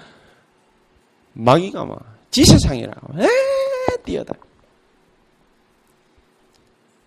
[1.33, 1.99] 마귀가 막
[2.31, 3.21] 지세상이라고.
[3.23, 3.27] 에
[4.05, 4.35] 뛰어다.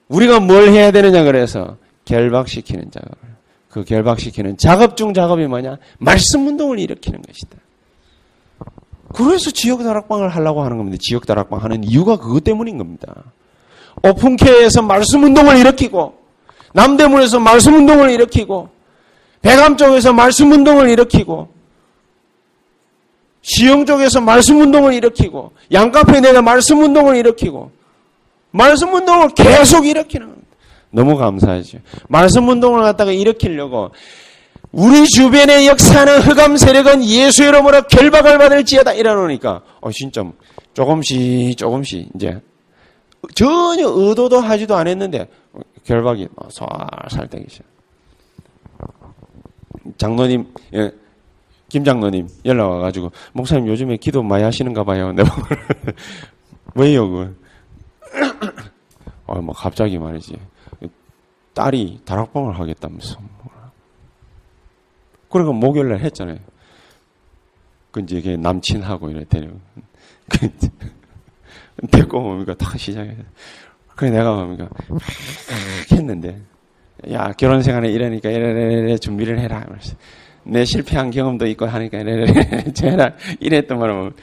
[0.09, 3.26] 우리가 뭘 해야 되느냐 그래서 결박시키는 작업을.
[3.69, 5.77] 그 결박시키는 작업 중 작업이 뭐냐?
[5.99, 7.57] 말씀 운동을 일으키는 것이다.
[9.13, 10.97] 그래서 지역 다락방을 하려고 하는 겁니다.
[10.99, 13.23] 지역 다락방 하는 이유가 그것 때문인 겁니다.
[14.03, 16.17] 오픈케에서 말씀 운동을 일으키고
[16.73, 18.69] 남대문에서 말씀 운동을 일으키고
[19.41, 21.49] 배감 쪽에서 말씀 운동을 일으키고
[23.41, 27.71] 시영 쪽에서 말씀 운동을 일으키고 양카페 내가 말씀 운동을 일으키고
[28.51, 30.35] 말씀 운동을 계속 일으키는.
[30.91, 31.79] 너무 감사하죠.
[32.07, 33.91] 말씀 운동을 갖다가 일으키려고
[34.71, 40.23] 우리 주변의 역사는 흑암 세력은 예수 이름으로 결박을 받을지어다 이러니까 어 진짜
[40.73, 42.39] 조금씩 조금씩 이제
[43.33, 45.27] 전혀 의도도 하지도 않았는데
[45.83, 47.65] 결박이 살살 되기 시작.
[49.97, 50.91] 장로님, 예,
[51.69, 55.11] 김 장로님 연락 와가지고 목사님 요즘에 기도 많이 하시는가 봐요.
[55.13, 55.33] 내가
[56.75, 57.09] 왜요?
[57.09, 57.41] 그?
[59.25, 60.37] 어, 뭐 갑자기 말이지.
[61.57, 63.17] 딸이 다락방을 하겠다면서.
[65.29, 66.37] 그러니까 목요일 날 했잖아요.
[67.89, 69.59] 그 이제 남친하고 이래 데리고.
[71.91, 72.53] 데리고 뭡니까?
[72.53, 73.17] 다 시작해.
[73.95, 74.69] 그래 내가 뭡니까?
[75.91, 76.39] 했는데.
[77.11, 79.65] 야, 결혼 생활에 이러니까 이래래 준비를 해라.
[80.43, 84.13] 내 실패한 경험도 있고 하니까 이래래 제라 이랬던 말은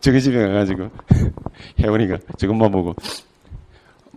[0.00, 0.90] 저기 집에 가가지고
[1.78, 2.94] 혜원이가 저것만 보고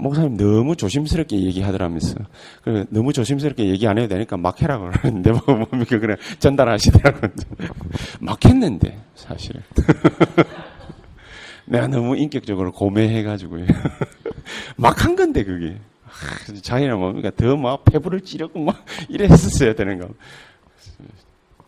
[0.01, 2.15] 목사님 너무 조심스럽게 얘기하더라면서
[2.63, 5.99] 그래 너무 조심스럽게 얘기 안 해도 되니까 막 해라고 그러는데 뭐 뭡니까?
[5.99, 7.27] 그래 전달하시더라고.
[8.19, 9.61] 막 했는데 사실은.
[11.65, 13.59] 내가 너무 인격적으로 고매해가지고.
[14.75, 15.77] 막한 건데 그게.
[16.61, 17.29] 자기는 뭡니까?
[17.35, 20.09] 더막 폐부를 찌르고 막 이랬었어야 되는 거.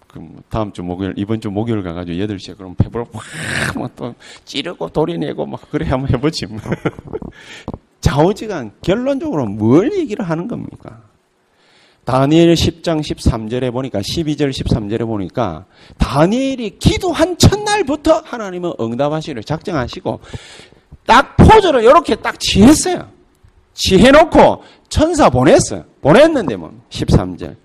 [0.08, 4.14] 그뭐 다음 주 목요일 이번 주 목요일 가가지고 8시에 그럼 폐부를 확막 또
[4.46, 6.60] 찌르고 돌이내고 막 그래 한번 해보지 뭐.
[8.04, 11.02] 좌우지간 결론적으로 뭘 얘기를 하는 겁니까?
[12.04, 15.66] 다니엘 10장 13절에 보니까 12절 13절에 보니까
[15.98, 20.20] 다니엘이 기도한 첫날부터 하나님은 응답하시기를 작정하시고
[21.06, 23.08] 딱 포즈를 이렇게 딱 취했어요.
[23.74, 25.86] 취해놓고 천사 보냈어요.
[26.02, 27.56] 보냈는데 뭐 13절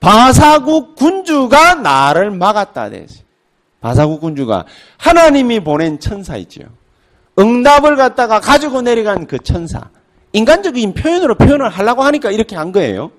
[0.00, 3.26] 바사국 군주가 나를 막았다 됐어요.
[3.80, 4.66] 바사국 군주가
[4.98, 6.64] 하나님이 보낸 천사 있죠.
[7.38, 9.88] 응답을 갖다가 가지고 내려간 그 천사.
[10.32, 13.10] 인간적인 표현으로 표현을 하려고 하니까 이렇게 한 거예요.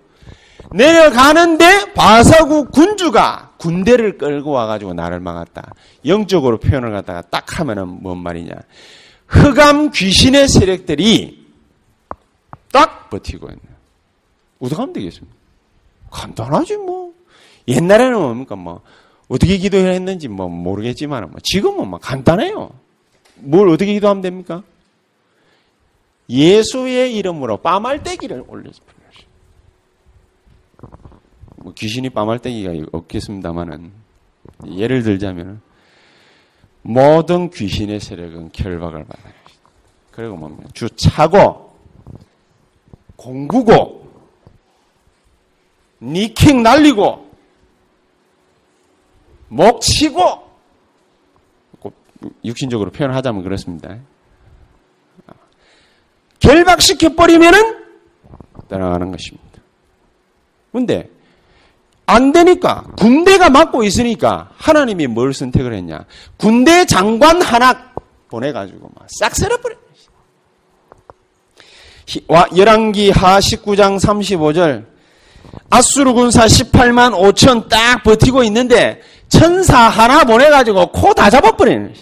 [0.71, 5.73] 내려가는데 바사국 군주가 군대를 끌고 와가지고 나를 막았다.
[6.05, 8.51] 영적으로 표현을 갖다가 딱 하면은 뭔 말이냐.
[9.27, 11.45] 흑암 귀신의 세력들이
[12.71, 13.59] 딱 버티고 있네.
[14.59, 15.35] 어떻게 하면 되겠습니까?
[16.11, 17.13] 간단하지 뭐.
[17.67, 18.81] 옛날에는 뭡니까 뭐
[19.27, 22.71] 어떻게 기도했는지 뭐 모르겠지만 뭐 지금은 뭐 간단해요.
[23.41, 24.63] 뭘 어떻게 기도하면 됩니까?
[26.29, 28.81] 예수의 이름으로 빠말떼기를 올려서
[31.57, 33.91] 뭐 귀신이 빠말떼기가 없겠습니다만은
[34.75, 35.61] 예를 들자면
[36.81, 39.33] 모든 귀신의 세력은 결박을 받아요.
[40.11, 40.69] 그리고 뭡니까?
[40.73, 41.75] 주 차고
[43.15, 44.09] 공구고
[46.01, 47.29] 니킹 날리고
[49.49, 50.48] 목 치고
[52.43, 53.97] 육신적으로 표현하자면 그렇습니다.
[56.39, 57.77] 결박시켜 버리면은
[58.67, 59.47] 떠나가는 것입니다.
[60.71, 61.09] 근데
[62.05, 66.05] 안 되니까 군대가 막고 있으니까 하나님이 뭘 선택을 했냐?
[66.37, 67.91] 군대 장관 하나
[68.29, 69.75] 보내가지고 싹 쓸어버려.
[72.57, 74.85] 열왕기 하 19장 35절
[75.69, 81.93] 아수르 군사 18만 5천 딱 버티고 있는데 천사 하나 보내가지고 코 다 잡아버리는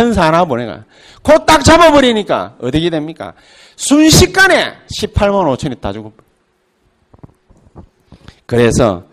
[0.00, 0.84] 천사 하나 보내가
[1.22, 3.34] 코딱 잡아버리니까 어떻게 됩니까?
[3.76, 6.10] 순식간에 18만 5천이 다 죽어.
[8.46, 9.04] 그래서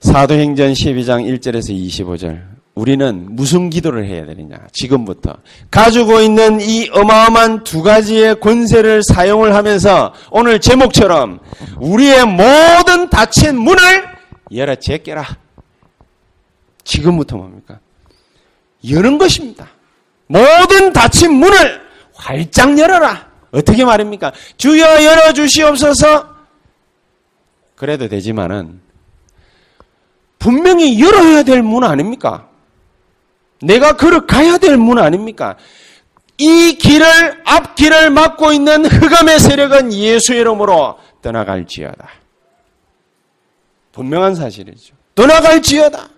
[0.00, 2.42] 사도행전 12장 1절에서 25절
[2.74, 4.56] 우리는 무슨 기도를 해야 되느냐?
[4.72, 5.36] 지금부터
[5.70, 11.38] 가지고 있는 이 어마어마한 두 가지의 권세를 사용을 하면서 오늘 제목처럼
[11.78, 14.08] 우리의 모든 닫힌 문을
[14.52, 15.24] 열어 제껴라.
[16.82, 17.78] 지금부터 뭡니까?
[18.90, 19.68] 여는 것입니다.
[20.30, 21.80] 모든 닫힌 문을
[22.14, 23.28] 활짝 열어라.
[23.50, 24.32] 어떻게 말입니까?
[24.56, 26.28] 주여 열어 주시옵소서.
[27.74, 28.80] 그래도 되지만은
[30.38, 32.48] 분명히 열어야 될 문 아닙니까?
[33.60, 35.56] 내가 걸어가야 될 문 아닙니까?
[36.38, 42.08] 이 길을 앞길을 막고 있는 흑암의 세력은 예수 이름으로 떠나갈지어다.
[43.92, 44.94] 분명한 사실이죠.
[45.16, 46.08] 떠나갈지어다.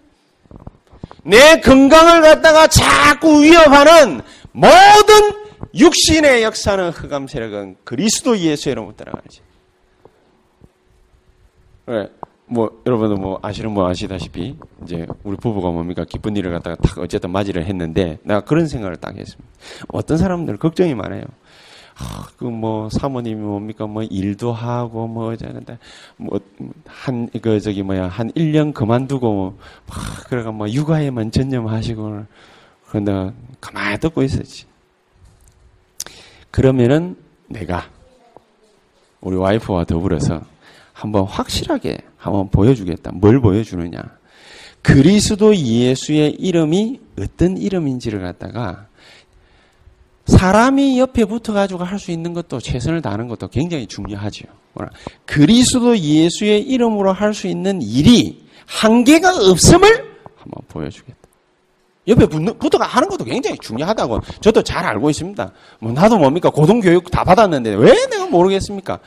[1.24, 4.20] 내 건강을 갖다가 자꾸 위협하는
[4.52, 5.42] 모든
[5.74, 9.40] 육신의 역사는 흑암 세력은 그리스도 예수 이름으로 떠나가지.
[11.86, 12.08] 왜?
[12.46, 17.30] 뭐 여러분도 뭐 아시는 분 아시다시피 이제 우리 부부가 뭡니까 기쁜 일을 갖다가 딱 어쨌든
[17.30, 19.50] 맞이를 했는데 내가 그런 생각을 딱 했습니다.
[19.88, 21.22] 어떤 사람들 걱정이 많아요.
[21.98, 25.78] 아, 그뭐 사모님이 뭡니까 뭐 일도 하고 뭐 어쩌는데
[26.16, 32.24] 뭐한 그 저기 뭐야 한 1년 그만두고 막 그래가 뭐 육아에만 전념하시고
[32.88, 34.66] 그런데 가만히 듣고 있었지.
[36.50, 37.16] 그러면은
[37.48, 37.88] 내가
[39.20, 40.42] 우리 와이프와 더불어서
[40.92, 43.12] 한번 확실하게 한번 보여주겠다.
[43.12, 44.00] 뭘 보여주느냐.
[44.82, 48.88] 그리스도 예수의 이름이 어떤 이름인지를 갖다가
[50.32, 54.44] 사람이 옆에 붙어가지고 할 수 있는 것도 최선을 다하는 것도 굉장히 중요하죠.
[55.26, 59.88] 그리스도 예수의 이름으로 할 수 있는 일이 한계가 없음을
[60.36, 61.18] 한번 보여주겠다.
[62.08, 65.52] 옆에 붙어가 하는 것도 굉장히 중요하다고 저도 잘 알고 있습니다.
[65.78, 68.98] 뭐 나도 뭡니까 고등교육 다 받았는데 왜 내가 모르겠습니까?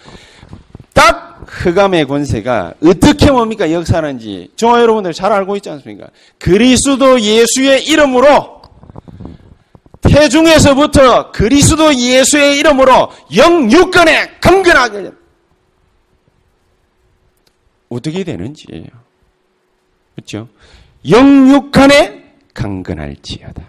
[0.93, 6.07] 딱 흑암의 권세가 어떻게 뭡니까 역사하는지 저와 여러분들 잘 알고 있지 않습니까?
[6.39, 8.54] 그리스도 예수의 이름으로
[10.09, 15.11] 태중에서부터 그리스도 예수의 이름으로 영육간에 강건하게
[17.89, 18.85] 어떻게 되는지예요.
[20.15, 20.47] 그렇죠?
[21.09, 23.63] 영육간에 강건할지어다.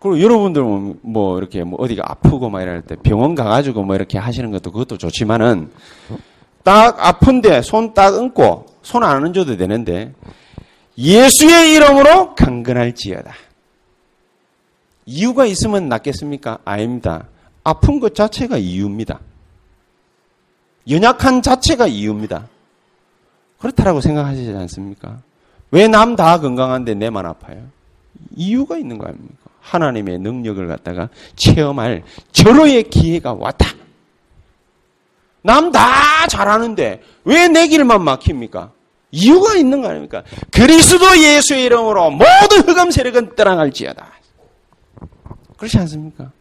[0.00, 4.16] 그리고 여러분들 뭐, 뭐 이렇게 뭐 어디가 아프고 막 이럴 때 병원 가가지고 뭐 이렇게
[4.18, 5.70] 하시는 것도 그것도 좋지만은
[6.62, 10.14] 딱 아픈데 손 딱 얹고 손 안 얹어도 되는데
[10.96, 13.34] 예수의 이름으로 강건할지어다.
[15.10, 16.58] 이유가 있으면 낫겠습니까?
[16.64, 17.24] 아닙니다.
[17.64, 19.18] 아픈 것 자체가 이유입니다.
[20.88, 22.46] 연약한 자체가 이유입니다.
[23.58, 25.18] 그렇다라고 생각하시지 않습니까?
[25.72, 27.58] 왜 남 다 건강한데 내만 아파요?
[28.36, 29.34] 이유가 있는 거 아닙니까?
[29.60, 33.66] 하나님의 능력을 갖다가 체험할 절호의 기회가 왔다.
[35.42, 38.70] 남 다 잘하는데 왜 내 길만 막힙니까?
[39.10, 40.22] 이유가 있는 거 아닙니까?
[40.52, 44.19] 그리스도 예수의 이름으로 모든 흑암 세력은 떠나갈지어다.
[45.60, 46.32] 그렇지 않습니까?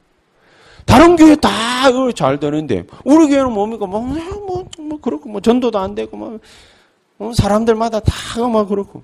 [0.86, 3.86] 다른 교회 다잘 되는데 우리 교회는 뭡니까?
[3.86, 9.04] 뭐, 뭐, 뭐 그렇고 뭐 전도도 안 되고 뭐 사람들마다 다막 그렇고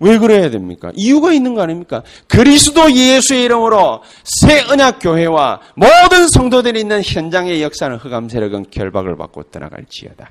[0.00, 0.90] 왜 그래야 됩니까?
[0.94, 2.02] 이유가 있는 거 아닙니까?
[2.26, 9.44] 그리스도 예수의 이름으로 새 언약 교회와 모든 성도들이 있는 현장의 역사는 흑암 세력은 결박을 받고
[9.44, 10.30] 떠나갈지어다.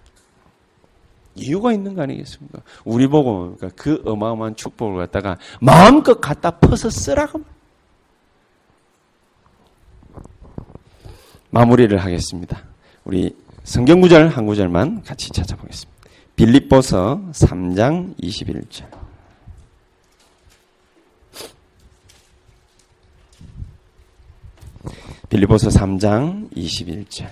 [1.35, 2.59] 이유가 있는 거 아니겠습니까?
[2.83, 7.41] 우리 보고 그러니까 그 어마어마한 축복을 갖다가 마음껏 갖다 퍼서 쓰라고.
[11.49, 12.63] 마무리를 하겠습니다.
[13.03, 15.97] 우리 성경 구절 한 구절만 같이 찾아보겠습니다.
[16.35, 18.85] 빌립보서 3장 21절.
[25.29, 27.27] 빌리보서 3장 21절.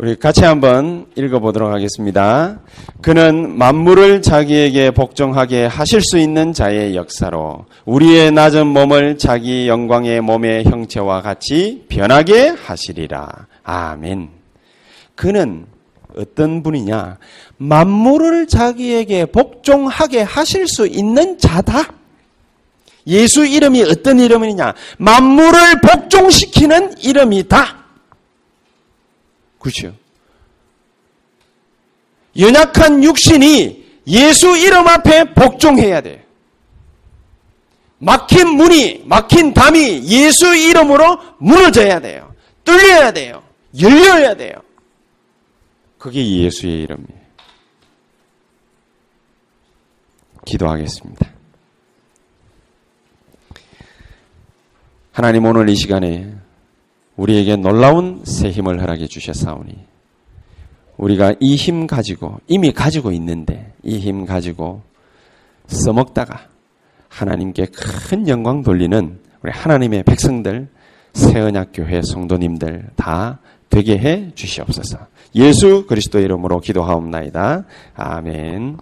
[0.00, 2.60] 우리 같이 한번 읽어보도록 하겠습니다.
[3.02, 10.64] 그는 만물을 자기에게 복종하게 하실 수 있는 자의 역사로 우리의 낮은 몸을 자기 영광의 몸의
[10.64, 13.28] 형체와 같이 변하게 하시리라.
[13.62, 14.30] 아멘.
[15.16, 15.66] 그는
[16.16, 17.18] 어떤 분이냐?
[17.58, 21.92] 만물을 자기에게 복종하게 하실 수 있는 자다.
[23.06, 24.72] 예수 이름이 어떤 이름이냐?
[24.96, 27.79] 만물을 복종시키는 이름이다.
[29.60, 29.94] 그렇죠?
[32.36, 36.26] 연약한 육신이 예수 이름 앞에 복종해야 돼.
[37.98, 42.34] 막힌 문이, 막힌 담이 예수 이름으로 무너져야 돼요.
[42.64, 43.42] 뚫려야 돼요.
[43.78, 44.54] 열려야 돼요.
[45.98, 47.20] 그게 예수의 이름이에요.
[50.46, 51.30] 기도하겠습니다.
[55.12, 56.34] 하나님 오늘 이 시간에
[57.20, 59.74] 우리에게 놀라운 새 힘을 허락해 주셨사오니
[60.96, 64.80] 우리가 이 힘 가지고 이미 가지고 있는데 이 힘 가지고
[65.66, 66.46] 써먹다가
[67.08, 70.68] 하나님께 큰 영광 돌리는 우리 하나님의 백성들
[71.12, 74.98] 새언약 교회 성도님들 다 되게 해 주시옵소서.
[75.34, 77.64] 예수 그리스도 이름으로 기도하옵나이다.
[77.94, 78.78] 아멘.